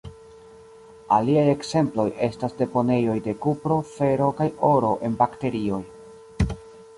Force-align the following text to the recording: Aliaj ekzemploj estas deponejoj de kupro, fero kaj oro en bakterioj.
Aliaj 1.17 1.43
ekzemploj 1.51 2.05
estas 2.27 2.57
deponejoj 2.61 3.19
de 3.27 3.35
kupro, 3.47 3.77
fero 3.91 4.31
kaj 4.41 4.49
oro 4.71 4.91
en 5.11 5.21
bakterioj. 5.21 5.81